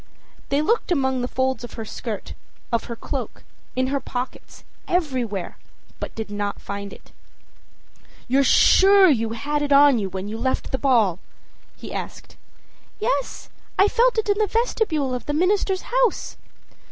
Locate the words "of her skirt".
1.63-2.33